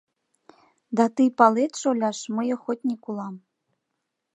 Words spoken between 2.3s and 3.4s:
мый охотник улам.